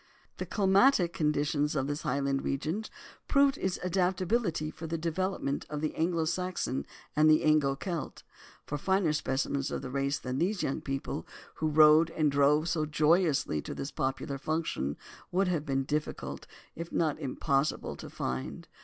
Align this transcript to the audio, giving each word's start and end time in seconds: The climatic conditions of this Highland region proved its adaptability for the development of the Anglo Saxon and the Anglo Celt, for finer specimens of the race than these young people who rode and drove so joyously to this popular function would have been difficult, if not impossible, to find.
The 0.37 0.47
climatic 0.47 1.13
conditions 1.13 1.75
of 1.75 1.85
this 1.85 2.01
Highland 2.01 2.41
region 2.43 2.85
proved 3.27 3.55
its 3.59 3.77
adaptability 3.83 4.71
for 4.71 4.87
the 4.87 4.97
development 4.97 5.67
of 5.69 5.79
the 5.79 5.93
Anglo 5.93 6.25
Saxon 6.25 6.87
and 7.15 7.29
the 7.29 7.43
Anglo 7.43 7.75
Celt, 7.75 8.23
for 8.65 8.79
finer 8.79 9.13
specimens 9.13 9.69
of 9.69 9.83
the 9.83 9.91
race 9.91 10.17
than 10.17 10.39
these 10.39 10.63
young 10.63 10.81
people 10.81 11.27
who 11.57 11.67
rode 11.69 12.09
and 12.09 12.31
drove 12.31 12.67
so 12.67 12.87
joyously 12.87 13.61
to 13.61 13.75
this 13.75 13.91
popular 13.91 14.39
function 14.39 14.97
would 15.31 15.49
have 15.49 15.67
been 15.67 15.83
difficult, 15.83 16.47
if 16.75 16.91
not 16.91 17.19
impossible, 17.19 17.95
to 17.97 18.09
find. 18.09 18.67